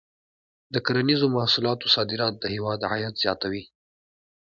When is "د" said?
0.73-0.75, 2.39-2.45